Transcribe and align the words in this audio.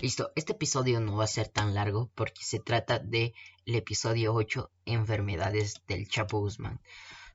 Listo, 0.00 0.32
este 0.34 0.52
episodio 0.52 0.98
no 0.98 1.16
va 1.16 1.24
a 1.24 1.26
ser 1.26 1.48
tan 1.48 1.74
largo 1.74 2.10
porque 2.14 2.42
se 2.42 2.58
trata 2.58 2.98
del 2.98 3.34
episodio 3.66 4.32
8, 4.32 4.70
enfermedades 4.86 5.82
del 5.86 6.08
Chapo 6.08 6.38
Guzmán. 6.38 6.80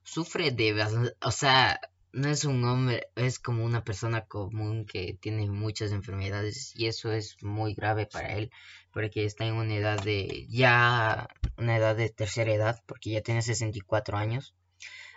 Sufre 0.02 0.50
de, 0.50 1.14
o 1.22 1.32
sea, 1.32 1.80
no 2.12 2.28
es 2.28 2.44
un 2.44 2.64
hombre, 2.66 3.08
es 3.16 3.38
como 3.38 3.64
una 3.64 3.84
persona 3.84 4.26
común 4.26 4.88
que 4.88 5.14
tiene 5.14 5.48
muchas 5.48 5.92
enfermedades 5.92 6.74
y 6.76 6.88
eso 6.88 7.12
es 7.12 7.38
muy 7.44 7.76
grave 7.76 8.08
para 8.08 8.36
él 8.36 8.50
porque 8.92 9.26
está 9.26 9.46
en 9.46 9.54
una 9.54 9.76
edad 9.76 10.04
de, 10.04 10.48
ya, 10.50 11.28
una 11.58 11.78
edad 11.78 11.96
de 11.96 12.10
tercera 12.10 12.52
edad 12.52 12.82
porque 12.88 13.12
ya 13.12 13.22
tiene 13.22 13.44
64 13.44 14.18
años. 14.18 14.56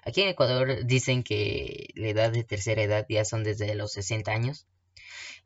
Aquí 0.04 0.20
en 0.20 0.28
Ecuador 0.28 0.84
dicen 0.84 1.22
que 1.22 1.88
la 1.94 2.08
edad 2.08 2.30
de 2.30 2.44
tercera 2.44 2.82
edad 2.82 3.06
ya 3.08 3.24
son 3.24 3.42
desde 3.42 3.74
los 3.74 3.92
60 3.92 4.30
años. 4.30 4.66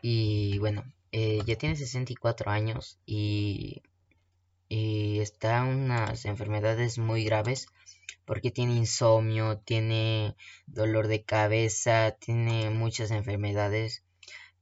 Y 0.00 0.59
bueno, 0.59 0.84
eh, 1.13 1.41
ya 1.47 1.57
tiene 1.57 1.77
64 1.77 2.51
años 2.51 2.98
y, 3.07 3.83
y 4.69 5.20
está 5.20 5.59
en 5.59 5.69
unas 5.84 6.25
enfermedades 6.25 6.98
muy 6.98 7.25
graves 7.25 7.69
porque 8.25 8.51
tiene 8.51 8.75
insomnio, 8.75 9.59
tiene 9.59 10.37
dolor 10.67 11.09
de 11.09 11.23
cabeza, 11.23 12.17
tiene 12.19 12.70
muchas 12.70 13.11
enfermedades 13.11 14.05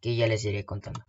que 0.01 0.17
ya 0.17 0.27
les 0.27 0.45
iré 0.45 0.65
contando. 0.65 1.07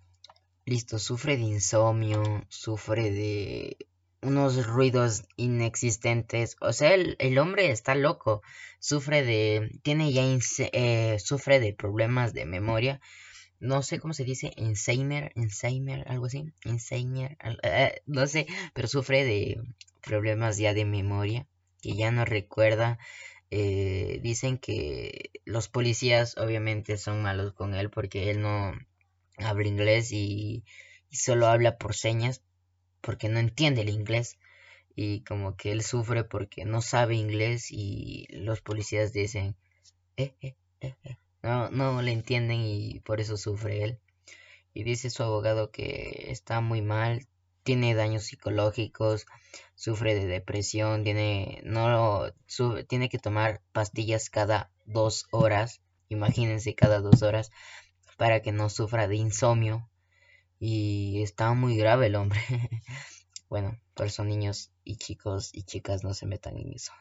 Listo, 0.65 0.99
sufre 0.99 1.37
de 1.37 1.43
insomnio, 1.43 2.21
sufre 2.49 3.09
de 3.09 3.77
unos 4.21 4.67
ruidos 4.67 5.23
inexistentes. 5.37 6.55
O 6.61 6.71
sea, 6.73 6.93
el, 6.93 7.37
hombre 7.39 7.71
está 7.71 7.95
loco. 7.95 8.43
Sufre 8.79 9.23
de. 9.23 9.79
Tiene 9.81 10.11
ya. 10.11 10.23
Eh, 10.73 11.17
sufre 11.19 11.59
de 11.59 11.73
problemas 11.73 12.33
de 12.33 12.45
memoria 12.45 13.01
no 13.61 13.83
sé 13.83 13.99
cómo 13.99 14.13
se 14.13 14.25
dice, 14.25 14.51
Alzheimer, 14.57 15.31
Alzheimer, 15.35 16.03
algo 16.09 16.25
así, 16.25 16.51
Alzheimer, 16.65 17.37
eh, 17.63 18.01
no 18.07 18.27
sé, 18.27 18.47
pero 18.73 18.87
sufre 18.87 19.23
de 19.23 19.61
problemas 20.01 20.57
ya 20.57 20.73
de 20.73 20.83
memoria, 20.85 21.47
que 21.81 21.95
ya 21.95 22.11
no 22.11 22.25
recuerda. 22.25 22.99
Eh, 23.51 24.19
dicen 24.23 24.57
que 24.57 25.31
los 25.45 25.67
policías 25.69 26.37
obviamente 26.37 26.97
son 26.97 27.21
malos 27.21 27.53
con 27.53 27.75
él 27.75 27.89
porque 27.89 28.31
él 28.31 28.41
no 28.41 28.73
habla 29.37 29.67
inglés 29.67 30.11
y, 30.11 30.63
y 31.09 31.15
solo 31.17 31.47
habla 31.47 31.77
por 31.77 31.93
señas 31.95 32.41
porque 33.01 33.29
no 33.29 33.39
entiende 33.39 33.81
el 33.81 33.89
inglés 33.89 34.37
y 34.95 35.21
como 35.23 35.57
que 35.57 35.71
él 35.71 35.83
sufre 35.83 36.23
porque 36.23 36.65
no 36.65 36.81
sabe 36.81 37.15
inglés 37.15 37.71
y 37.71 38.27
los 38.31 38.61
policías 38.61 39.13
dicen 39.13 39.55
eh, 40.17 40.35
eh, 40.41 40.55
eh, 40.81 40.95
eh 41.03 41.17
no, 41.43 41.69
no 41.69 42.01
le 42.01 42.11
entienden 42.11 42.61
y 42.61 42.99
por 43.01 43.19
eso 43.21 43.37
sufre 43.37 43.83
él. 43.83 43.99
Y 44.73 44.83
dice 44.83 45.09
su 45.09 45.23
abogado 45.23 45.71
que 45.71 46.27
está 46.29 46.61
muy 46.61 46.81
mal, 46.81 47.27
tiene 47.63 47.93
daños 47.93 48.23
psicológicos, 48.23 49.25
sufre 49.75 50.15
de 50.15 50.27
depresión, 50.27 51.03
tiene, 51.03 51.61
no, 51.63 52.31
tiene 52.87 53.09
que 53.09 53.19
tomar 53.19 53.61
pastillas 53.71 54.29
cada 54.29 54.71
dos 54.85 55.27
horas, 55.31 55.81
imagínense 56.09 56.75
cada 56.75 56.99
dos 57.01 57.21
horas, 57.21 57.51
para 58.17 58.41
que 58.41 58.51
no 58.51 58.69
sufra 58.69 59.07
de 59.07 59.15
insomnio. 59.15 59.87
Y 60.59 61.21
está 61.23 61.53
muy 61.53 61.75
grave 61.75 62.07
el 62.07 62.15
hombre. 62.15 62.39
bueno, 63.49 63.79
por 63.95 64.05
eso 64.07 64.23
niños 64.23 64.71
y 64.83 64.97
chicos 64.97 65.49
y 65.53 65.63
chicas 65.63 66.03
no 66.03 66.13
se 66.13 66.27
metan 66.27 66.57
en 66.57 66.73
eso. 66.73 66.93